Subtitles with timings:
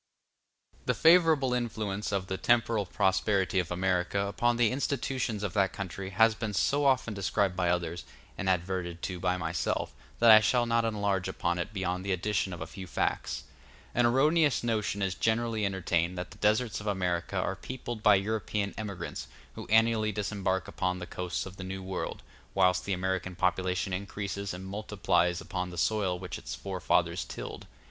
[0.87, 6.09] The favorable influence of the temporal prosperity of America upon the institutions of that country
[6.09, 8.03] has been so often described by others,
[8.35, 12.51] and adverted to by myself, that I shall not enlarge upon it beyond the addition
[12.51, 13.43] of a few facts.
[13.93, 18.73] An erroneous notion is generally entertained that the deserts of America are peopled by European
[18.79, 22.23] emigrants, who annually disembark upon the coasts of the New World,
[22.55, 27.67] whilst the American population increases and multiplies upon the soil which its forefathers tilled.